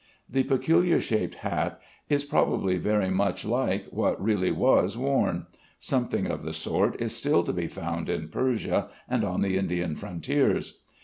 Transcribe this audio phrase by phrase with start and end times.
[0.27, 5.45] The peculiar shaped hat is probably very much like what really was worn.
[5.77, 9.93] Something of the sort is still to be found in Persia and on the Indian
[9.93, 10.79] frontiers.